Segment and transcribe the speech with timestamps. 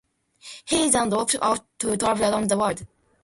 [0.65, 2.87] He then dropped out to travel around the world.